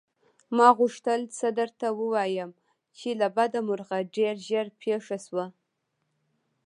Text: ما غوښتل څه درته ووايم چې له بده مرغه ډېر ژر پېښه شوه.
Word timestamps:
ما 0.55 0.67
غوښتل 0.77 1.21
څه 1.37 1.47
درته 1.59 1.87
ووايم 1.99 2.51
چې 2.97 3.09
له 3.19 3.27
بده 3.37 3.59
مرغه 3.67 3.97
ډېر 4.15 4.35
ژر 4.47 4.67
پېښه 4.81 5.17
شوه. 5.25 5.45